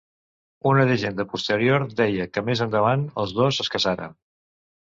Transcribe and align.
Una 0.69 0.85
llegenda 0.91 1.25
posterior 1.33 1.85
deia 2.01 2.27
que 2.37 2.45
més 2.49 2.65
endavant 2.69 3.07
els 3.25 3.37
dos 3.43 3.63
es 3.67 3.73
casaren. 3.77 4.21